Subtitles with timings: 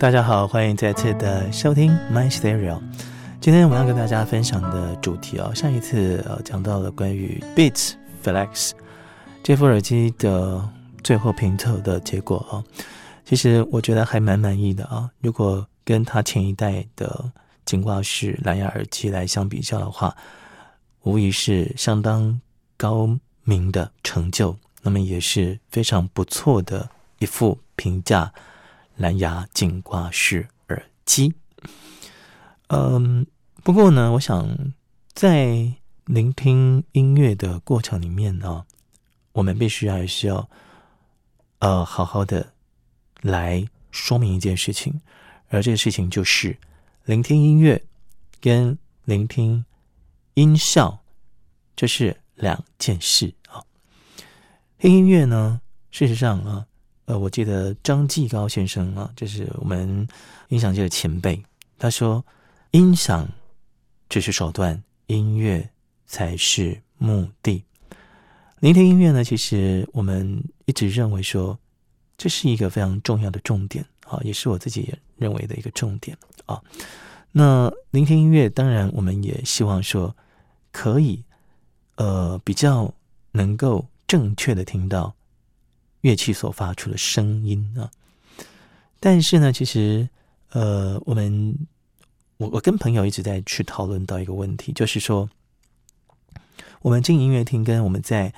[0.00, 2.80] 大家好，欢迎再次的收听 My Stereo。
[3.38, 7.92] 今天我要跟大家分享的主题哦，上一次呃讲到了关于 Beats
[8.24, 8.70] Flex
[9.42, 10.66] 这副耳机的
[11.04, 12.64] 最后评测的结果啊，
[13.26, 15.10] 其实我觉得还蛮满意的啊。
[15.20, 17.30] 如果跟它前一代的
[17.66, 20.16] 颈挂式蓝牙耳机来相比较的话，
[21.02, 22.40] 无疑是相当
[22.78, 23.06] 高
[23.44, 26.88] 明的成就，那么也是非常不错的
[27.18, 28.32] 一副评价
[29.00, 31.32] 蓝牙颈挂式耳机。
[32.66, 33.26] 嗯，
[33.64, 34.46] 不过呢，我想
[35.14, 35.72] 在
[36.04, 38.62] 聆听音乐的过程里面呢，
[39.32, 40.46] 我们必须还是要
[41.60, 42.52] 呃好好的
[43.22, 45.00] 来说明一件事情，
[45.48, 46.54] 而这个事情就是
[47.04, 47.82] 聆听音乐
[48.38, 49.64] 跟聆听
[50.34, 51.02] 音效
[51.74, 53.64] 这是两件事啊。
[54.78, 56.66] 听音乐呢，事实上啊，
[57.10, 60.06] 呃，我记得张继高先生啊，就是我们
[60.48, 61.42] 音响界的前辈，
[61.78, 62.24] 他说。
[62.72, 63.28] 音响
[64.08, 65.68] 只是手段，音乐
[66.06, 67.64] 才是目的。
[68.60, 71.58] 聆听音乐呢，其实我们一直认为说，
[72.16, 76.16] 这是一个非常重要的重点啊，也是我自己认为的一个重点
[76.46, 76.62] 啊。
[77.32, 80.14] 那聆听音乐，当然我们也希望说，
[80.70, 81.20] 可以
[81.96, 82.94] 呃比较
[83.32, 85.12] 能够正确的听到
[86.00, 87.90] 乐器所发出的声音啊。
[88.98, 90.08] 但是呢，其实
[90.50, 91.56] 呃我们。
[92.40, 95.28] 我我跟朋友一直在去讨论到一个问题，就是说，
[96.80, 98.32] 我们进音乐厅跟我们在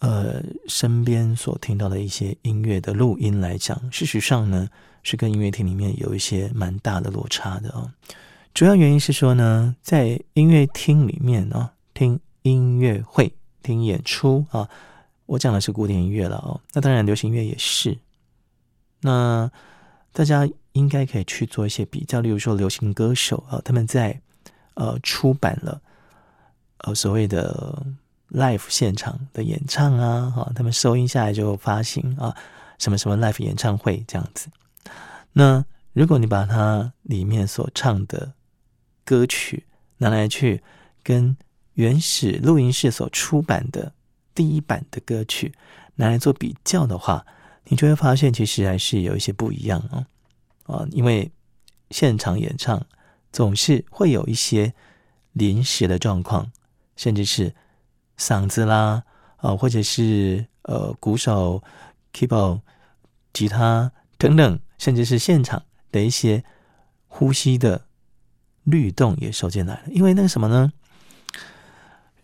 [0.00, 4.68] 呃身边所听到的一些音乐的录音来讲，事实上呢
[5.04, 7.92] 是跟音乐厅里面有一些蛮大的落差的哦。
[8.52, 14.68] 主要原因是说呢，在音乐厅里面啊，听音乐会、听演出啊，
[15.30, 16.60] 我讲的是古典音乐了哦。
[16.72, 17.96] 那当然，流行音乐也是。
[19.00, 19.50] 那
[20.12, 20.48] 大家。
[20.74, 24.20] 应该可以去做一些比较，例如说流行歌手啊，他们在
[24.74, 25.82] 呃出版了
[26.78, 27.84] 呃所谓的
[28.30, 32.32] live 现场的演唱啊，哈，他们收音下来就发行啊，
[32.78, 34.48] 什么什么 live 演唱会这样子。
[35.32, 38.32] 那如果你把它里面所唱的
[39.04, 39.66] 歌曲
[39.98, 40.62] 拿来去
[41.02, 41.36] 跟
[41.74, 43.92] 原始录音室所出版的
[44.34, 45.52] 第一版的歌曲
[45.96, 47.24] 拿来做比较的话，
[47.64, 50.06] 你就会发现其实还是有一些不一样哦。
[50.66, 51.30] 啊，因为
[51.90, 52.86] 现场演唱
[53.32, 54.72] 总是会有一些
[55.32, 56.50] 临时的状况，
[56.96, 57.54] 甚至是
[58.18, 59.02] 嗓子啦，
[59.36, 61.62] 啊，或者是呃鼓手、
[62.12, 62.60] keyboard、
[63.32, 66.44] 吉他等等，甚至是现场的一些
[67.08, 67.86] 呼吸的
[68.64, 69.82] 律动也收进来了。
[69.90, 70.72] 因为那个什么呢？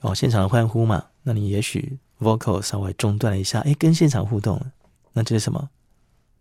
[0.00, 4.60] 哦，现场的欢呼嘛，那你也许 vocal 稍微中断了一下，哎，跟现场互动，
[5.12, 5.68] 那这是什么？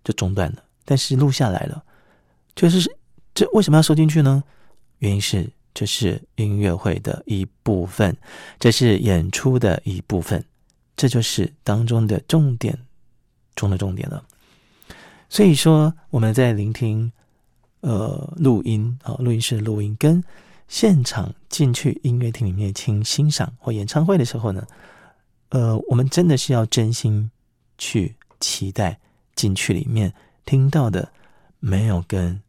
[0.04, 1.84] 就中断了，但是录下来了。
[2.56, 2.96] 就是
[3.34, 4.44] 这为什么要收进去呢？
[5.00, 8.16] 原因是这是音乐会的一部分，
[8.60, 10.44] 这是演出的一部分，
[10.96, 12.78] 这就是当中的重点
[13.56, 14.24] 中的重点了。
[15.30, 17.12] 所以说，我们在聆听
[17.80, 20.24] 呃录音啊，录音室录音跟
[20.74, 24.66] 现场进去音乐厅里面听欣赏或演唱会的时候呢，
[25.50, 27.30] 呃，我们真的是要真心
[27.78, 29.00] 去期待
[29.36, 30.12] 进去里面
[30.46, 31.08] 听到的。
[31.60, 32.42] 没有跟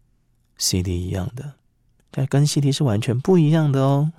[0.57, 1.53] CD 一样的，
[2.11, 4.11] 但跟 CD 是完全不一样的哦，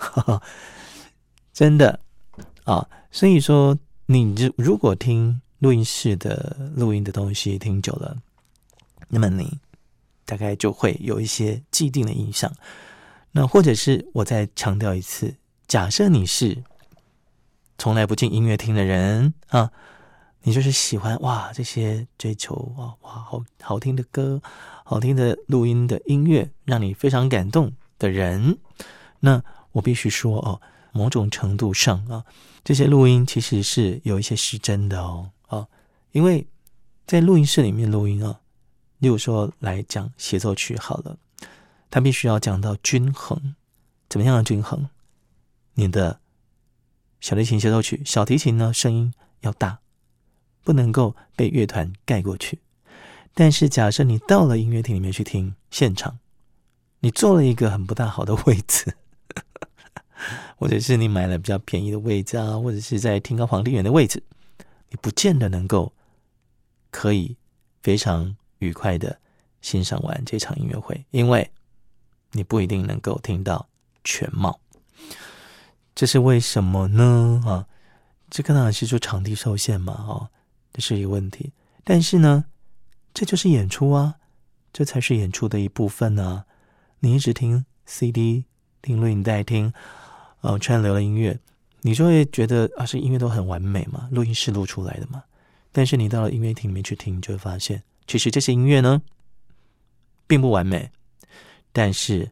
[1.51, 1.99] 真的
[2.63, 2.87] 啊！
[3.09, 8.15] 所以说，你如如果听录音室的录音的东西听久了，
[9.09, 9.59] 那么你
[10.25, 12.55] 大概就会有一些既定的印象。
[13.37, 15.35] 那或者是我再强调一次，
[15.67, 16.63] 假设你是
[17.77, 19.71] 从来不进音乐厅的人啊。
[20.47, 24.39] 你就是喜欢哇这些追求哇哇好好听的歌，
[24.83, 28.55] 好听的录音的音乐，让你非常感动的人，
[29.21, 30.61] 那我必须说哦，
[30.91, 32.23] 某种程度上啊，
[32.63, 35.67] 这些录音其实是有一些是真的哦啊，
[36.11, 36.45] 因为
[37.07, 38.39] 在录音室里面录音啊，
[38.99, 41.17] 例如说来讲协奏曲好了，
[41.89, 43.55] 它必须要讲到均衡，
[44.09, 44.89] 怎么样的均衡？
[45.73, 46.19] 你的
[47.19, 49.79] 小提琴协奏曲，小提琴呢声音要大。
[50.63, 52.57] 不能够被乐团盖过去，
[53.35, 56.17] 但是假设你到了音乐厅里面去听现场，
[57.01, 58.95] 你坐了一个很不大好的位置，
[60.57, 64.23] 或者是你买了比较便宜的位置啊，或者是在听高皇帝远的位置，
[64.89, 65.93] 你不见得能够
[66.89, 67.37] 可以
[67.83, 69.19] 非常愉快的
[69.61, 71.47] 欣赏完这场音乐会，因为
[72.35, 73.67] 你不一定能够听到
[74.03, 74.59] 全貌。
[75.95, 77.41] 这是为什么呢？
[77.45, 77.65] 啊，
[78.29, 80.29] 这个当然是说场地受限嘛，哦。
[80.73, 81.53] 这是一个问题，
[81.85, 82.43] 但是呢，
[83.13, 84.15] 这就是演出啊，
[84.73, 86.43] 这才是演出的一部分呢。
[86.99, 88.43] 你一直听 CD、
[88.81, 89.71] 听录音带、听
[90.41, 91.39] 呃串流的音乐，
[91.79, 95.23] 你就会觉得啊，这音乐都很完美嘛，录音室录出来的嘛。
[95.71, 99.01] 但是你到了音乐厅里面去听，你就会发现，其实这些音乐呢，
[100.27, 100.91] 并不完美，
[101.75, 102.31] 但是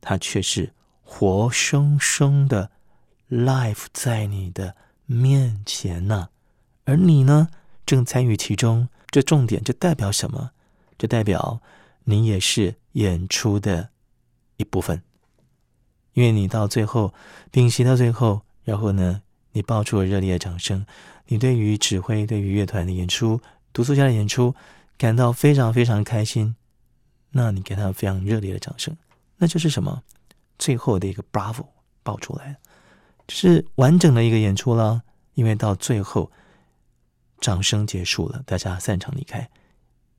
[0.00, 0.72] 它却是
[1.04, 2.72] 活生生的
[3.30, 4.74] life 在你的
[5.06, 6.30] 面前呢，
[6.84, 7.48] 而你呢，
[7.86, 8.88] 正参与其中。
[9.08, 10.50] 这重点，这代表什么？
[10.98, 11.60] 这代表
[12.04, 13.90] 你也是演出的
[14.56, 15.00] 一部分，
[16.14, 17.14] 因为你到最后
[17.52, 20.84] 屏息到最后，然后呢，你爆出了热烈的掌声，
[21.26, 23.40] 你对于指挥、对于乐团的演出、
[23.72, 24.56] 独奏家的演出
[24.98, 26.56] 感到非常非常开心，
[27.32, 28.96] 那你给他非常热烈的掌声，
[29.36, 30.02] 那就是什么？
[30.58, 31.66] 最后的一个 bravo
[32.02, 32.56] 爆出来，
[33.26, 35.02] 就是完整的一个演出了，
[35.34, 36.30] 因为到最后。
[37.40, 39.50] 掌声结束了，大家散场离开，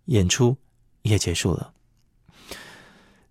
[0.08, 0.58] 演出
[1.04, 1.72] 也结束了。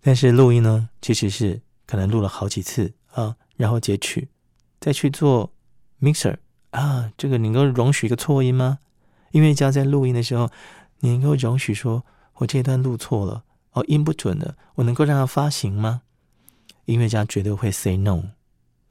[0.01, 4.27] 但是录音呢，其实是可能录了好几次啊，然后截取，
[4.79, 5.53] 再去做
[6.01, 6.37] mixer
[6.71, 7.13] 啊。
[7.15, 8.79] 这个能够容许一个错音吗？
[9.29, 10.49] 音乐家在录音的时候，
[11.01, 12.03] 你能够容许说
[12.37, 16.01] 我这段录错了哦，音不准的，我能够让它发行吗？
[16.85, 18.23] 音乐家绝对会 say no，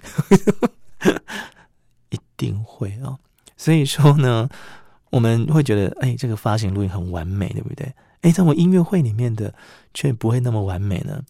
[2.10, 3.18] 一定会啊。
[3.56, 4.48] 所以说呢。
[5.12, 7.92] 我们会觉得，哎，这个发行录音很完美，对不对？
[8.22, 9.52] 哎，在我音乐会里面的
[9.92, 11.22] 却不会那么完美呢？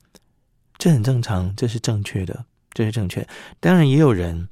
[0.79, 3.27] 这很正常，这是正确的，这是正确。
[3.59, 4.49] 当然，也有人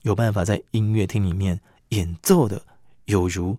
[0.00, 1.60] 有办法在音乐厅里面
[1.90, 2.62] 演奏的
[3.04, 3.58] 有如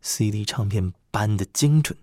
[0.00, 1.98] CD 唱片般的精准，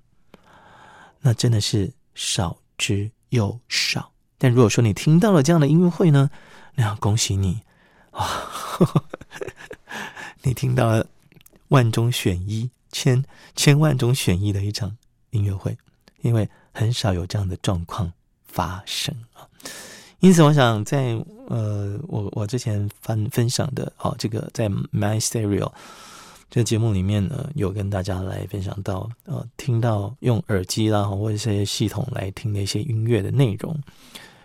[1.21, 4.11] 那真的是少之又少。
[4.39, 6.31] 但如果说你听到了这样的音乐会呢，
[6.73, 7.61] 那要恭喜你
[8.09, 8.25] 啊！
[10.41, 11.05] 你听到了。
[11.69, 13.25] 万中选一，千
[13.55, 14.95] 千万中选一的一场
[15.31, 15.75] 音乐会，
[16.21, 18.13] 因为很少有这样的状况
[18.45, 19.49] 发生啊。
[20.19, 25.71] 因此，我想在呃，我我之前分分享的哦，这个在 My Stereo
[26.55, 33.73] 这个节目里面呢，有跟大家来分享到呃，听到用耳机啦或者一些系统来听的一些音乐的内容。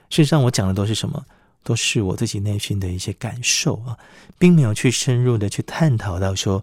[0.08, 1.24] 事实上，我讲的都是什么？
[1.62, 3.96] 都是我自己内心的一些感受啊，
[4.40, 6.60] 并没有去深入的去探讨到说。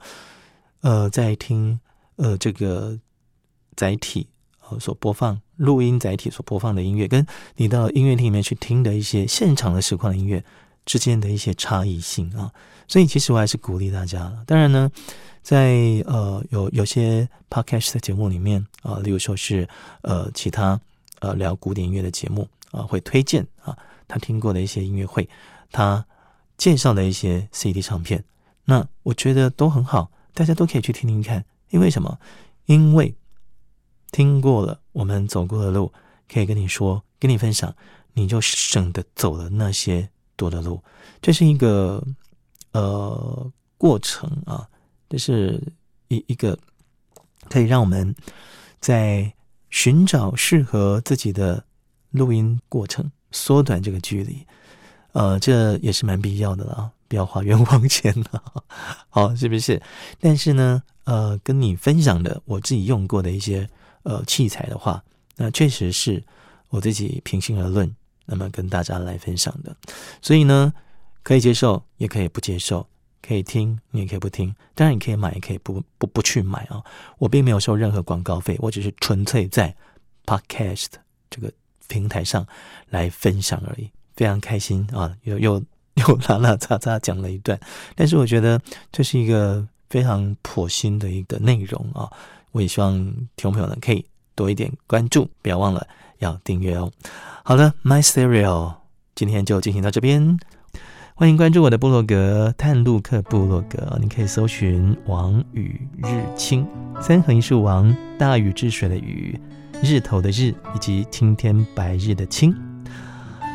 [0.82, 1.80] 呃，在听
[2.18, 3.00] 呃这个
[3.78, 4.28] 载体
[4.70, 10.44] 呃所播放录音载体所播放的音乐，跟你到音乐厅里面去听的一些现场的实况音乐
[10.88, 12.52] 之间的一些差异性啊，
[12.88, 14.34] 所以其实我还是鼓励大家。
[14.48, 14.90] 当然呢，
[15.44, 15.76] 在
[16.08, 19.68] 呃有有些 podcast 的节目里面啊，例如说是
[20.02, 20.80] 呃其他
[21.20, 25.30] 呃聊古典音乐的节目啊，会推荐啊他听过的一些音乐会，
[25.72, 26.04] 他
[26.58, 28.24] 介绍的一些 CD 唱片，
[28.66, 30.10] 那我觉得都很好。
[30.34, 32.18] 大家都可以去听听看，因为什么？
[32.68, 33.14] 因为
[34.12, 35.92] 听过了我们走过的路，
[36.32, 37.76] 可以跟你说，跟你分享，
[38.14, 40.08] 你就省得走了那些
[40.38, 40.82] 多的路。
[41.22, 42.02] 这是一个
[42.72, 44.66] 呃过程啊，
[45.10, 45.62] 这是
[46.08, 46.58] 一一个
[47.50, 48.16] 可以让我们
[48.80, 49.30] 在
[49.70, 51.62] 寻找适合自己的
[52.12, 54.46] 录音过程，缩短这个距离。
[55.12, 56.92] 呃，这也是蛮必要的了。
[57.10, 58.44] 不要花冤枉钱了，
[59.08, 59.82] 好，是不是？
[60.20, 63.68] 但是呢，呃，跟你分享的我自己用过的一些
[64.04, 65.02] 呃器材的话，
[65.38, 66.22] 那确实是
[66.68, 67.90] 我自己平心而论，
[68.28, 69.76] 那么跟大家来分享的。
[70.22, 70.72] 所以呢，
[71.24, 72.88] 可以接受，也可以不接受，
[73.22, 74.54] 可以听，你也可以不听。
[74.76, 76.84] 当然，你可以买，也可以不不不去买啊。
[77.18, 79.76] 我并没有收任何广告费，我只是纯粹在
[80.28, 80.90] Podcast
[81.32, 81.52] 这个
[81.88, 82.46] 平台上
[82.90, 83.90] 来分享而已。
[84.16, 85.64] 非常开心啊，又又。
[86.08, 87.60] 又拉拉杂杂讲了一段，
[87.96, 92.08] 但是我觉得这是一个非常破心的一个内容啊！
[92.52, 94.06] 我也希望听众朋友呢可以
[94.36, 95.88] 多一点关注，不要忘了
[96.20, 96.92] 要订阅哦。
[97.44, 98.76] 好了，My Stereo
[99.16, 100.38] 今天就进行到这边，
[101.16, 106.68] 欢迎关注我的部落格探路客部落格，你可以搜寻王宇日清，
[107.02, 109.40] 三横一竖王，大禹治水的禹，
[109.82, 112.56] 日头的日，以及青天白日的青。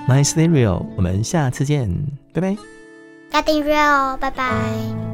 [0.08, 1.88] My Stereo，我们下次见，
[2.32, 2.56] 拜拜。
[3.32, 5.11] 要订阅哦，拜拜。